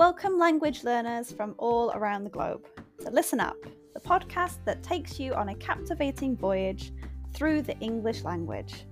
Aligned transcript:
Welcome, 0.00 0.38
language 0.38 0.82
learners 0.82 1.30
from 1.30 1.54
all 1.58 1.90
around 1.90 2.24
the 2.24 2.30
globe. 2.30 2.66
So, 3.00 3.10
listen 3.10 3.38
up 3.38 3.58
the 3.92 4.00
podcast 4.00 4.56
that 4.64 4.82
takes 4.82 5.20
you 5.20 5.34
on 5.34 5.50
a 5.50 5.54
captivating 5.56 6.38
voyage 6.38 6.94
through 7.34 7.60
the 7.60 7.78
English 7.80 8.24
language. 8.24 8.86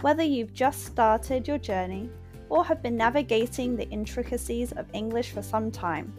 Whether 0.00 0.24
you've 0.24 0.52
just 0.52 0.84
started 0.84 1.46
your 1.46 1.58
journey 1.58 2.10
or 2.48 2.64
have 2.64 2.82
been 2.82 2.96
navigating 2.96 3.76
the 3.76 3.88
intricacies 3.90 4.72
of 4.72 4.92
English 4.94 5.30
for 5.30 5.42
some 5.42 5.70
time, 5.70 6.12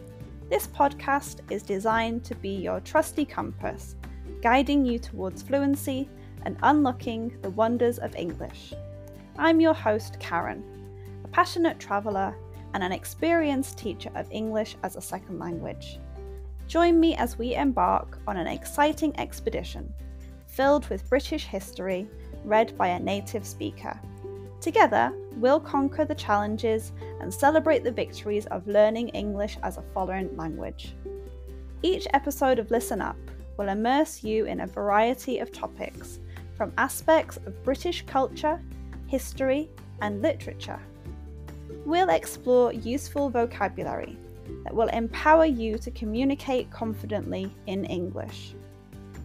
this 0.48 0.68
podcast 0.68 1.40
is 1.52 1.62
designed 1.62 2.24
to 2.24 2.34
be 2.34 2.48
your 2.48 2.80
trusty 2.80 3.26
compass, 3.26 3.94
guiding 4.40 4.86
you 4.86 4.98
towards 4.98 5.42
fluency 5.42 6.08
and 6.46 6.56
unlocking 6.62 7.36
the 7.42 7.50
wonders 7.50 7.98
of 7.98 8.16
English. 8.16 8.72
I'm 9.36 9.60
your 9.60 9.74
host, 9.74 10.18
Karen, 10.18 10.64
a 11.24 11.28
passionate 11.28 11.78
traveller 11.78 12.34
and 12.74 12.82
an 12.82 12.92
experienced 12.92 13.78
teacher 13.78 14.10
of 14.14 14.30
English 14.30 14.76
as 14.82 14.96
a 14.96 15.00
second 15.00 15.38
language. 15.38 15.98
Join 16.66 17.00
me 17.00 17.14
as 17.16 17.38
we 17.38 17.54
embark 17.54 18.18
on 18.26 18.36
an 18.36 18.46
exciting 18.46 19.18
expedition 19.18 19.92
filled 20.54 20.88
with 20.88 21.08
British 21.08 21.46
history 21.46 22.08
read 22.44 22.76
by 22.78 22.88
a 22.88 23.00
native 23.00 23.44
speaker. 23.44 23.98
Together, 24.60 25.12
we'll 25.36 25.58
conquer 25.58 26.04
the 26.04 26.14
challenges 26.14 26.92
and 27.20 27.32
celebrate 27.32 27.82
the 27.82 27.90
victories 27.90 28.46
of 28.46 28.66
learning 28.68 29.08
English 29.10 29.58
as 29.62 29.76
a 29.76 29.84
foreign 29.92 30.34
language. 30.36 30.94
Each 31.82 32.06
episode 32.14 32.58
of 32.58 32.70
Listen 32.70 33.00
Up 33.00 33.16
will 33.56 33.68
immerse 33.68 34.22
you 34.22 34.46
in 34.46 34.60
a 34.60 34.66
variety 34.66 35.38
of 35.38 35.52
topics, 35.52 36.20
from 36.56 36.72
aspects 36.78 37.36
of 37.46 37.62
British 37.64 38.06
culture, 38.06 38.60
history, 39.06 39.68
and 40.00 40.22
literature. 40.22 40.80
We'll 41.84 42.08
explore 42.08 42.72
useful 42.72 43.28
vocabulary 43.28 44.16
that 44.64 44.74
will 44.74 44.88
empower 44.88 45.44
you 45.44 45.76
to 45.78 45.90
communicate 45.90 46.70
confidently 46.70 47.54
in 47.66 47.84
English. 47.84 48.54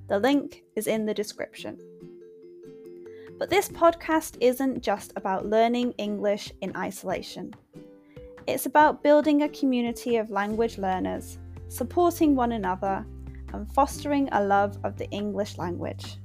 The 0.07 0.19
link 0.19 0.63
is 0.75 0.87
in 0.87 1.05
the 1.05 1.13
description. 1.13 1.77
But 3.39 3.49
this 3.49 3.69
podcast 3.69 4.35
isn't 4.41 4.81
just 4.81 5.13
about 5.15 5.45
learning 5.45 5.93
English 5.97 6.51
in 6.61 6.75
isolation. 6.75 7.53
It's 8.47 8.65
about 8.65 9.03
building 9.03 9.41
a 9.41 9.49
community 9.49 10.15
of 10.15 10.29
language 10.29 10.77
learners, 10.77 11.37
supporting 11.67 12.33
one 12.33 12.53
another, 12.53 13.05
and 13.51 13.69
fostering 13.73 14.29
a 14.31 14.41
love 14.41 14.77
of 14.85 14.95
the 14.95 15.09
English 15.09 15.57
language. 15.57 16.15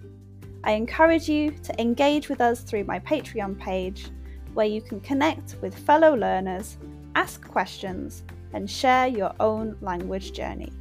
I 0.63 0.73
encourage 0.73 1.29
you 1.29 1.51
to 1.51 1.81
engage 1.81 2.29
with 2.29 2.41
us 2.41 2.61
through 2.61 2.85
my 2.85 3.01
Patreon 3.01 3.59
page, 3.59 4.07
where 4.55 4.67
you 4.67 4.81
can 4.81 5.01
connect 5.01 5.57
with 5.61 5.77
fellow 5.77 6.15
learners, 6.15 6.79
ask 7.17 7.45
questions, 7.45 8.23
and 8.53 8.71
share 8.71 9.09
your 9.09 9.35
own 9.41 9.77
language 9.81 10.33
journey. 10.33 10.73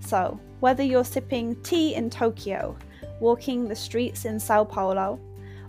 So, 0.00 0.40
whether 0.60 0.82
you're 0.82 1.04
sipping 1.04 1.62
tea 1.64 1.94
in 1.94 2.08
Tokyo, 2.08 2.78
walking 3.20 3.68
the 3.68 3.76
streets 3.76 4.24
in 4.24 4.40
Sao 4.40 4.64
Paulo, 4.64 5.20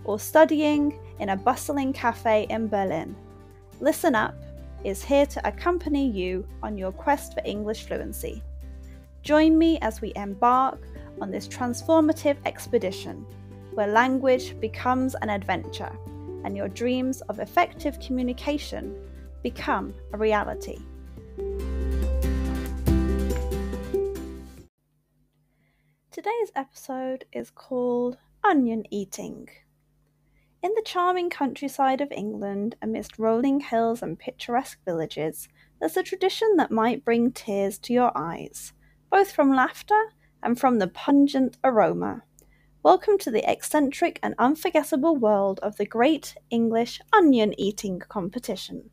or 0.04 0.18
studying 0.18 0.98
in 1.18 1.28
a 1.28 1.36
bustling 1.36 1.92
cafe 1.92 2.46
in 2.48 2.68
Berlin, 2.68 3.14
Listen 3.80 4.14
Up 4.14 4.34
is 4.84 5.02
here 5.02 5.26
to 5.26 5.46
accompany 5.46 6.08
you 6.08 6.46
on 6.62 6.78
your 6.78 6.92
quest 6.92 7.34
for 7.34 7.42
English 7.44 7.84
fluency. 7.86 8.42
Join 9.22 9.58
me 9.58 9.78
as 9.80 10.00
we 10.00 10.12
embark 10.16 10.80
on 11.20 11.30
this 11.30 11.48
transformative 11.48 12.36
expedition 12.46 13.26
where 13.74 13.88
language 13.88 14.58
becomes 14.60 15.14
an 15.16 15.30
adventure 15.30 15.92
and 16.44 16.56
your 16.56 16.68
dreams 16.68 17.20
of 17.22 17.40
effective 17.40 17.98
communication 18.00 18.94
become 19.42 19.94
a 20.12 20.18
reality. 20.18 20.78
Today's 26.10 26.50
episode 26.56 27.24
is 27.32 27.50
called 27.50 28.18
Onion 28.42 28.84
Eating. 28.90 29.48
In 30.60 30.72
the 30.74 30.82
charming 30.84 31.30
countryside 31.30 32.00
of 32.00 32.10
England, 32.10 32.74
amidst 32.82 33.16
rolling 33.16 33.60
hills 33.60 34.02
and 34.02 34.18
picturesque 34.18 34.80
villages, 34.84 35.48
there's 35.78 35.96
a 35.96 36.02
tradition 36.02 36.56
that 36.56 36.72
might 36.72 37.04
bring 37.04 37.30
tears 37.30 37.78
to 37.78 37.92
your 37.92 38.10
eyes, 38.16 38.72
both 39.08 39.30
from 39.30 39.54
laughter 39.54 40.12
and 40.42 40.58
from 40.58 40.80
the 40.80 40.88
pungent 40.88 41.56
aroma. 41.62 42.24
Welcome 42.82 43.18
to 43.18 43.30
the 43.30 43.48
eccentric 43.48 44.18
and 44.20 44.34
unforgettable 44.36 45.14
world 45.14 45.60
of 45.62 45.76
the 45.76 45.86
Great 45.86 46.34
English 46.50 47.00
Onion 47.12 47.54
Eating 47.56 48.00
Competition. 48.00 48.90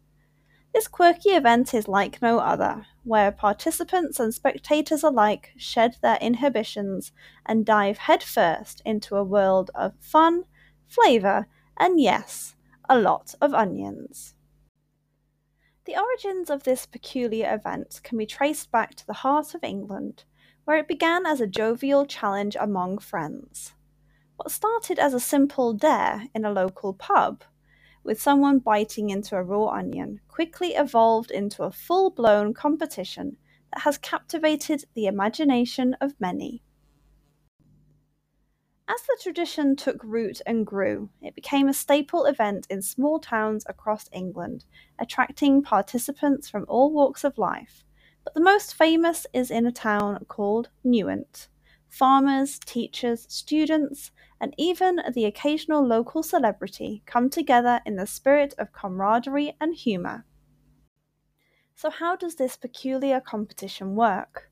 This 0.71 0.87
quirky 0.87 1.29
event 1.29 1.73
is 1.73 1.87
like 1.87 2.21
no 2.21 2.37
other, 2.37 2.85
where 3.03 3.31
participants 3.31 4.19
and 4.19 4.31
spectators 4.31 5.01
alike 5.01 5.51
shed 5.57 5.95
their 6.03 6.19
inhibitions 6.21 7.11
and 7.43 7.65
dive 7.65 7.97
headfirst 7.97 8.83
into 8.85 9.15
a 9.15 9.23
world 9.23 9.71
of 9.73 9.93
fun, 9.99 10.43
flavour, 10.87 11.47
and 11.77 11.99
yes, 11.99 12.55
a 12.89 12.99
lot 12.99 13.35
of 13.41 13.53
onions. 13.53 14.35
The 15.85 15.97
origins 15.97 16.49
of 16.49 16.63
this 16.63 16.85
peculiar 16.87 17.53
event 17.53 18.01
can 18.03 18.17
be 18.17 18.25
traced 18.25 18.71
back 18.71 18.95
to 18.95 19.05
the 19.05 19.13
heart 19.13 19.53
of 19.53 19.63
England, 19.63 20.23
where 20.63 20.77
it 20.77 20.87
began 20.87 21.25
as 21.27 21.39
a 21.39 21.47
jovial 21.47 22.05
challenge 22.05 22.57
among 22.59 22.97
friends. 22.97 23.73
What 24.35 24.51
started 24.51 24.99
as 24.99 25.13
a 25.13 25.19
simple 25.19 25.73
dare 25.73 26.23
in 26.33 26.43
a 26.43 26.51
local 26.51 26.93
pub, 26.93 27.43
with 28.03 28.21
someone 28.21 28.59
biting 28.59 29.09
into 29.09 29.35
a 29.35 29.43
raw 29.43 29.67
onion, 29.67 30.21
quickly 30.27 30.73
evolved 30.73 31.31
into 31.31 31.63
a 31.63 31.71
full 31.71 32.09
blown 32.09 32.53
competition 32.53 33.37
that 33.73 33.83
has 33.83 33.97
captivated 33.97 34.85
the 34.93 35.05
imagination 35.05 35.95
of 36.01 36.19
many. 36.19 36.63
As 38.87 39.01
the 39.01 39.17
tradition 39.19 39.75
took 39.75 40.03
root 40.03 40.41
and 40.45 40.63
grew, 40.63 41.09
it 41.19 41.33
became 41.33 41.67
a 41.67 41.73
staple 41.73 42.25
event 42.25 42.67
in 42.69 42.83
small 42.83 43.19
towns 43.19 43.65
across 43.67 44.07
England, 44.13 44.65
attracting 44.99 45.63
participants 45.63 46.47
from 46.47 46.65
all 46.67 46.93
walks 46.93 47.23
of 47.23 47.39
life. 47.39 47.83
But 48.23 48.35
the 48.35 48.41
most 48.41 48.75
famous 48.75 49.25
is 49.33 49.49
in 49.49 49.65
a 49.65 49.71
town 49.71 50.23
called 50.27 50.69
Newent. 50.83 51.47
Farmers, 51.87 52.59
teachers, 52.59 53.25
students, 53.27 54.11
and 54.39 54.53
even 54.55 55.01
the 55.15 55.25
occasional 55.25 55.83
local 55.83 56.21
celebrity 56.21 57.01
come 57.07 57.31
together 57.31 57.81
in 57.87 57.95
the 57.95 58.05
spirit 58.05 58.53
of 58.59 58.71
camaraderie 58.71 59.55
and 59.59 59.73
humour. 59.73 60.25
So, 61.73 61.89
how 61.89 62.15
does 62.15 62.35
this 62.35 62.55
peculiar 62.55 63.19
competition 63.19 63.95
work? 63.95 64.51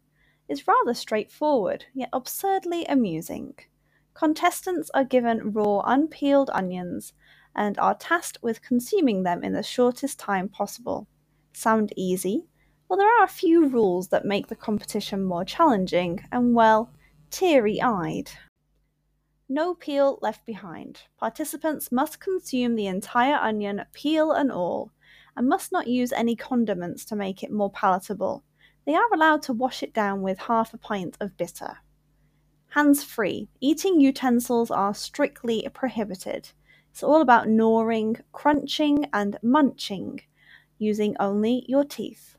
It's 0.49 0.67
rather 0.67 0.95
straightforward, 0.95 1.85
yet 1.93 2.09
absurdly 2.11 2.85
amusing. 2.85 3.55
Contestants 4.13 4.91
are 4.93 5.03
given 5.03 5.51
raw, 5.51 5.79
unpeeled 5.79 6.49
onions 6.53 7.13
and 7.55 7.77
are 7.79 7.95
tasked 7.95 8.39
with 8.41 8.61
consuming 8.61 9.23
them 9.23 9.43
in 9.43 9.53
the 9.53 9.63
shortest 9.63 10.19
time 10.19 10.49
possible. 10.49 11.07
Sound 11.53 11.93
easy? 11.95 12.45
Well, 12.87 12.99
there 12.99 13.19
are 13.19 13.23
a 13.23 13.27
few 13.27 13.67
rules 13.67 14.09
that 14.09 14.25
make 14.25 14.47
the 14.47 14.55
competition 14.55 15.23
more 15.23 15.45
challenging 15.45 16.19
and, 16.31 16.53
well, 16.53 16.91
teary 17.31 17.81
eyed. 17.81 18.29
No 19.49 19.73
peel 19.75 20.19
left 20.21 20.45
behind. 20.45 21.01
Participants 21.19 21.91
must 21.91 22.19
consume 22.19 22.75
the 22.75 22.87
entire 22.87 23.35
onion, 23.35 23.83
peel 23.93 24.31
and 24.31 24.51
all, 24.51 24.91
and 25.35 25.47
must 25.47 25.71
not 25.71 25.87
use 25.87 26.11
any 26.11 26.35
condiments 26.35 27.05
to 27.05 27.15
make 27.15 27.43
it 27.43 27.51
more 27.51 27.71
palatable. 27.71 28.43
They 28.85 28.95
are 28.95 29.13
allowed 29.13 29.41
to 29.43 29.53
wash 29.53 29.83
it 29.83 29.93
down 29.93 30.21
with 30.21 30.37
half 30.37 30.73
a 30.73 30.77
pint 30.77 31.17
of 31.19 31.37
bitter. 31.37 31.77
Hands 32.73 33.03
free. 33.03 33.47
Eating 33.61 33.99
utensils 33.99 34.71
are 34.71 34.95
strictly 34.95 35.69
prohibited. 35.75 36.49
It's 36.89 37.03
all 37.03 37.21
about 37.21 37.47
gnawing, 37.47 38.17
crunching, 38.31 39.05
and 39.13 39.37
munching, 39.43 40.21
using 40.79 41.15
only 41.19 41.65
your 41.67 41.83
teeth. 41.83 42.35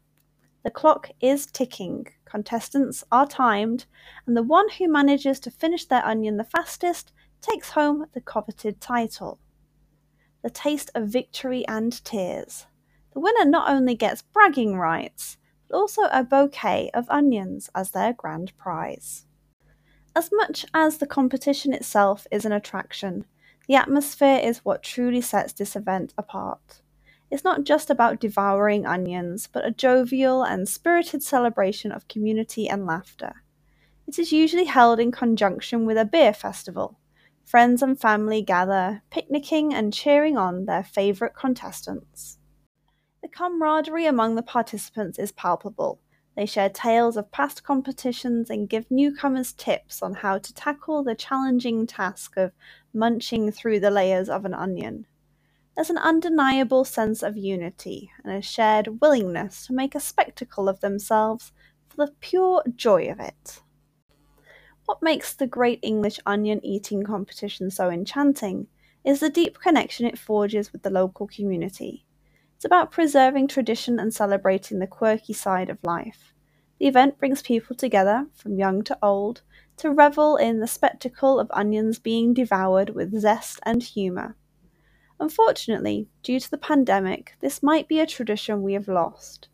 The 0.65 0.73
clock 0.73 1.09
is 1.21 1.47
ticking. 1.47 2.09
Contestants 2.25 3.05
are 3.13 3.29
timed, 3.29 3.87
and 4.27 4.37
the 4.37 4.43
one 4.43 4.69
who 4.71 4.89
manages 4.89 5.39
to 5.39 5.53
finish 5.53 5.85
their 5.85 6.05
onion 6.05 6.37
the 6.37 6.43
fastest 6.43 7.13
takes 7.41 7.71
home 7.71 8.07
the 8.13 8.21
coveted 8.21 8.81
title. 8.81 9.39
The 10.43 10.51
taste 10.51 10.91
of 10.97 11.07
victory 11.07 11.65
and 11.69 12.05
tears. 12.05 12.67
The 13.13 13.21
winner 13.21 13.45
not 13.45 13.71
only 13.71 13.95
gets 13.95 14.23
bragging 14.23 14.79
rights, 14.79 15.37
but 15.69 15.77
also 15.77 16.03
a 16.11 16.25
bouquet 16.25 16.91
of 16.93 17.09
onions 17.09 17.71
as 17.73 17.93
their 17.93 18.13
grand 18.13 18.53
prize. 18.59 19.27
As 20.17 20.31
much 20.33 20.65
as 20.73 20.99
the 20.99 21.09
competition 21.09 21.73
itself 21.73 22.27
is 22.31 22.45
an 22.45 22.53
attraction, 22.53 23.25
the 23.67 23.75
atmosphere 23.75 24.41
is 24.43 24.65
what 24.65 24.85
truly 24.85 25.21
sets 25.21 25.53
this 25.53 25.75
event 25.75 26.15
apart. 26.17 26.83
It's 27.33 27.43
not 27.43 27.65
just 27.65 27.91
about 27.91 28.21
devouring 28.21 28.87
onions, 28.87 29.49
but 29.53 29.67
a 29.67 29.73
jovial 29.73 30.45
and 30.45 30.69
spirited 30.69 31.25
celebration 31.25 31.91
of 31.91 32.07
community 32.07 32.69
and 32.69 32.87
laughter. 32.87 33.43
It 34.07 34.19
is 34.19 34.31
usually 34.31 34.67
held 34.67 35.01
in 35.01 35.11
conjunction 35.11 35.85
with 35.85 35.97
a 35.97 36.05
beer 36.05 36.33
festival. 36.33 37.01
Friends 37.45 37.83
and 37.83 38.01
family 38.01 38.41
gather, 38.41 39.03
picnicking 39.11 39.75
and 39.75 39.93
cheering 39.93 40.39
on 40.39 40.67
their 40.67 40.85
favourite 40.85 41.35
contestants. 41.35 42.39
The 43.21 43.29
camaraderie 43.29 44.07
among 44.07 44.37
the 44.37 44.43
participants 44.43 45.19
is 45.19 45.33
palpable. 45.33 46.01
They 46.37 46.47
share 46.47 46.69
tales 46.69 47.17
of 47.17 47.31
past 47.31 47.63
competitions 47.63 48.51
and 48.51 48.69
give 48.69 48.91
newcomers 48.91 49.53
tips 49.53 50.03
on 50.03 50.15
how 50.15 50.39
to 50.39 50.55
tackle 50.55 51.05
the 51.05 51.15
challenging 51.15 51.87
task 51.87 52.37
of 52.37 52.53
munching 52.93 53.53
through 53.53 53.81
the 53.81 53.91
layers 53.91 54.29
of 54.29 54.45
an 54.45 54.55
onion. 54.55 55.07
There's 55.75 55.91
an 55.91 55.99
undeniable 55.99 56.85
sense 56.85 57.23
of 57.23 57.37
unity 57.37 58.11
and 58.25 58.33
a 58.33 58.43
shared 58.43 59.01
willingness 59.01 59.67
to 59.67 59.73
make 59.73 59.95
a 59.95 60.01
spectacle 60.01 60.69
of 60.69 60.81
themselves 60.81 61.53
for 61.89 62.07
the 62.07 62.13
pure 62.21 62.63
joy 62.75 63.11
of 63.11 63.21
it. 63.21 63.61
What 64.87 65.03
makes 65.03 65.35
the 65.35 65.47
Great 65.47 65.81
English 65.83 66.21
Onion 66.27 66.61
Eating 66.65 67.05
Competition 67.05 67.71
so 67.71 67.91
enchanting 67.91 68.67
is 69.05 69.21
the 69.21 69.31
deep 69.31 69.59
connection 69.59 70.07
it 70.07 70.19
forges 70.19 70.73
with 70.73 70.83
the 70.83 70.91
local 70.91 71.27
community. 71.27 72.05
It's 72.65 72.73
about 72.73 72.93
preserving 72.93 73.49
tradition 73.49 74.01
and 74.01 74.15
celebrating 74.15 74.79
the 74.79 74.87
quirky 74.87 75.35
side 75.35 75.69
of 75.69 75.85
life. 75.85 76.33
The 76.79 76.87
event 76.87 77.19
brings 77.19 77.43
people 77.43 77.77
together, 77.77 78.29
from 78.33 78.57
young 78.57 78.83
to 78.85 78.97
old, 79.03 79.43
to 79.77 79.91
revel 79.91 80.39
in 80.39 80.61
the 80.61 80.67
spectacle 80.67 81.39
of 81.39 81.51
onions 81.51 81.99
being 81.99 82.33
devoured 82.33 82.89
with 82.95 83.21
zest 83.21 83.61
and 83.65 83.83
humour. 83.83 84.39
Unfortunately, 85.21 86.09
due 86.23 86.41
to 86.41 86.51
the 86.51 86.57
pandemic, 86.57 87.35
this 87.41 87.63
might 87.63 87.87
be 87.87 88.01
a 88.01 88.07
tradition 88.07 88.63
we 88.63 88.73
have 88.73 88.89
lost. 88.89 89.49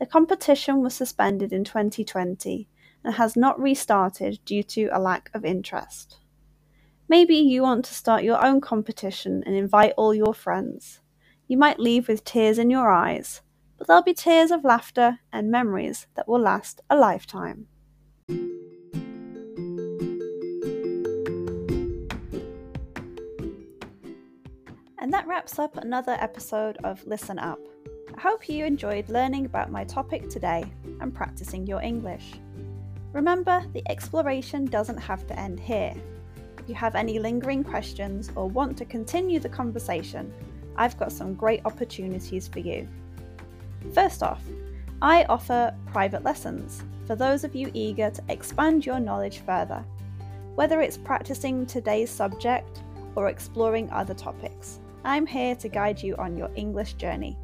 The 0.00 0.06
competition 0.06 0.80
was 0.80 0.94
suspended 0.94 1.52
in 1.52 1.64
2020 1.64 2.66
and 3.04 3.14
has 3.16 3.36
not 3.36 3.60
restarted 3.60 4.42
due 4.46 4.62
to 4.62 4.88
a 4.90 4.98
lack 4.98 5.28
of 5.34 5.44
interest. 5.44 6.18
Maybe 7.10 7.36
you 7.36 7.60
want 7.60 7.84
to 7.84 7.94
start 7.94 8.24
your 8.24 8.42
own 8.42 8.62
competition 8.62 9.42
and 9.44 9.54
invite 9.54 9.92
all 9.98 10.14
your 10.14 10.32
friends. 10.32 11.00
You 11.54 11.58
might 11.58 11.78
leave 11.78 12.08
with 12.08 12.24
tears 12.24 12.58
in 12.58 12.68
your 12.68 12.90
eyes, 12.90 13.40
but 13.78 13.86
there'll 13.86 14.02
be 14.02 14.12
tears 14.12 14.50
of 14.50 14.64
laughter 14.64 15.20
and 15.32 15.52
memories 15.52 16.08
that 16.16 16.26
will 16.26 16.40
last 16.40 16.80
a 16.90 16.96
lifetime. 16.96 17.68
And 24.98 25.12
that 25.12 25.28
wraps 25.28 25.60
up 25.60 25.76
another 25.76 26.16
episode 26.18 26.76
of 26.82 27.06
Listen 27.06 27.38
Up. 27.38 27.60
I 28.16 28.20
hope 28.20 28.48
you 28.48 28.64
enjoyed 28.64 29.08
learning 29.08 29.46
about 29.46 29.70
my 29.70 29.84
topic 29.84 30.28
today 30.28 30.64
and 31.00 31.14
practicing 31.14 31.68
your 31.68 31.80
English. 31.82 32.32
Remember, 33.12 33.64
the 33.72 33.88
exploration 33.88 34.64
doesn't 34.64 34.98
have 34.98 35.24
to 35.28 35.38
end 35.38 35.60
here. 35.60 35.94
If 36.58 36.68
you 36.68 36.74
have 36.74 36.96
any 36.96 37.20
lingering 37.20 37.62
questions 37.62 38.32
or 38.34 38.48
want 38.48 38.76
to 38.78 38.84
continue 38.84 39.38
the 39.38 39.48
conversation, 39.48 40.34
I've 40.76 40.98
got 40.98 41.12
some 41.12 41.34
great 41.34 41.62
opportunities 41.64 42.48
for 42.48 42.58
you. 42.58 42.88
First 43.92 44.22
off, 44.22 44.42
I 45.02 45.24
offer 45.24 45.74
private 45.86 46.24
lessons 46.24 46.82
for 47.06 47.16
those 47.16 47.44
of 47.44 47.54
you 47.54 47.70
eager 47.74 48.10
to 48.10 48.22
expand 48.28 48.86
your 48.86 49.00
knowledge 49.00 49.40
further, 49.40 49.84
whether 50.54 50.80
it's 50.80 50.96
practicing 50.96 51.66
today's 51.66 52.10
subject 52.10 52.82
or 53.14 53.28
exploring 53.28 53.90
other 53.90 54.14
topics. 54.14 54.80
I'm 55.04 55.26
here 55.26 55.54
to 55.56 55.68
guide 55.68 56.02
you 56.02 56.16
on 56.16 56.36
your 56.36 56.50
English 56.56 56.94
journey. 56.94 57.36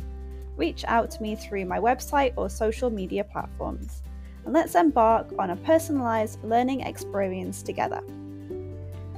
Reach 0.57 0.85
out 0.87 1.11
to 1.13 1.23
me 1.23 1.37
through 1.37 1.67
my 1.67 1.79
website 1.79 2.33
or 2.37 2.49
social 2.49 2.91
media 2.91 3.25
platforms 3.25 4.03
and 4.45 4.55
let's 4.55 4.75
embark 4.75 5.33
on 5.39 5.51
a 5.51 5.57
personalised 5.57 6.43
learning 6.43 6.81
experience 6.81 7.63
together. 7.63 8.03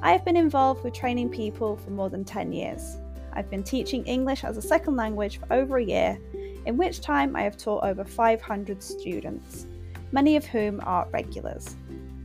I 0.03 0.13
have 0.13 0.25
been 0.25 0.37
involved 0.37 0.83
with 0.83 0.95
training 0.95 1.29
people 1.29 1.77
for 1.77 1.91
more 1.91 2.11
than 2.11 2.25
10 2.25 2.53
years. 2.53 2.97
I've 3.33 3.51
been 3.51 3.63
teaching 3.63 4.05
English 4.05 4.45
as 4.45 4.57
a 4.57 4.63
second 4.63 4.97
language 4.97 5.39
for 5.39 5.53
over 5.53 5.79
a 5.79 5.85
year, 5.85 6.19
in 6.67 6.77
which 6.77 7.01
time 7.01 7.35
I 7.35 7.43
have 7.43 7.57
taught 7.57 7.85
over 7.85 8.05
500 8.05 8.83
students, 8.83 9.67
many 10.13 10.37
of 10.37 10.45
whom 10.45 10.81
are 10.85 11.09
regulars. 11.13 11.77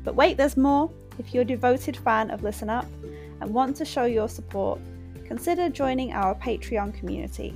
But 0.03 0.15
wait, 0.15 0.37
there's 0.37 0.57
more! 0.57 0.89
If 1.19 1.33
you're 1.33 1.41
a 1.41 1.45
devoted 1.45 1.97
fan 1.97 2.29
of 2.29 2.43
Listen 2.43 2.69
Up 2.69 2.85
and 3.41 3.53
want 3.53 3.75
to 3.77 3.85
show 3.85 4.05
your 4.05 4.29
support, 4.29 4.79
consider 5.25 5.69
joining 5.69 6.13
our 6.13 6.35
Patreon 6.35 6.93
community. 6.93 7.53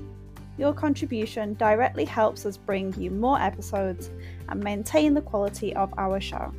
Your 0.57 0.73
contribution 0.73 1.53
directly 1.55 2.05
helps 2.05 2.45
us 2.45 2.57
bring 2.57 2.93
you 2.99 3.11
more 3.11 3.39
episodes 3.39 4.09
and 4.49 4.63
maintain 4.63 5.13
the 5.13 5.21
quality 5.21 5.75
of 5.75 5.93
our 5.97 6.19
show. 6.19 6.53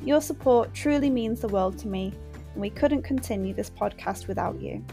Your 0.00 0.20
support 0.20 0.72
truly 0.74 1.10
means 1.10 1.40
the 1.40 1.48
world 1.48 1.78
to 1.78 1.88
me, 1.88 2.14
and 2.52 2.60
we 2.60 2.70
couldn't 2.70 3.02
continue 3.02 3.54
this 3.54 3.70
podcast 3.70 4.26
without 4.26 4.60
you. 4.60 4.84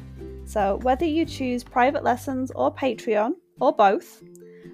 So, 0.49 0.79
whether 0.81 1.05
you 1.05 1.25
choose 1.25 1.63
private 1.63 2.03
lessons 2.03 2.51
or 2.55 2.73
Patreon, 2.73 3.33
or 3.61 3.71
both, 3.71 4.23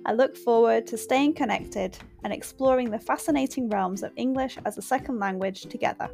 I 0.06 0.14
look 0.14 0.38
forward 0.38 0.88
to 0.88 0.98
staying 0.98 1.34
connected 1.34 1.98
and 2.24 2.32
exploring 2.32 2.92
the 2.92 2.98
fascinating 2.98 3.68
realms 3.68 4.02
of 4.02 4.14
English 4.16 4.58
as 4.66 4.78
a 4.78 4.82
second 4.82 5.20
language 5.20 5.64
together. 5.64 6.10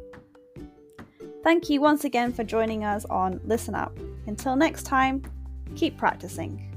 Thank 1.44 1.70
you 1.70 1.80
once 1.80 2.02
again 2.02 2.32
for 2.32 2.42
joining 2.42 2.82
us 2.82 3.04
on 3.04 3.40
Listen 3.44 3.76
Up. 3.76 3.96
Until 4.26 4.56
next 4.56 4.82
time, 4.82 5.22
keep 5.76 5.96
practicing. 5.96 6.68